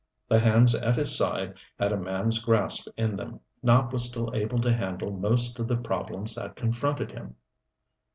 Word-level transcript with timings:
The 0.29 0.39
hands 0.39 0.73
at 0.73 0.95
his 0.95 1.15
side 1.15 1.53
had 1.77 1.91
a 1.91 1.95
man's 1.95 2.39
grasp 2.43 2.87
in 2.97 3.15
them. 3.15 3.39
Nopp 3.63 3.93
was 3.93 4.05
still 4.05 4.31
able 4.35 4.59
to 4.61 4.73
handle 4.73 5.11
most 5.11 5.59
of 5.59 5.67
the 5.67 5.77
problems 5.77 6.33
that 6.33 6.55
confronted 6.55 7.11
him. 7.11 7.35